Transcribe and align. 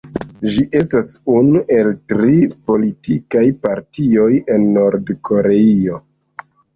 Ĝi 0.53 0.61
estas 0.77 1.09
unu 1.33 1.59
el 1.75 1.89
tri 2.13 2.37
politikaj 2.69 3.43
partioj 3.65 4.31
en 4.55 4.65
Nord-Koreio. 4.79 6.01